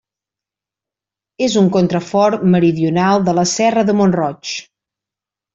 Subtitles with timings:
[1.49, 4.59] És un contrafort meridional de la serra de Mont-roig.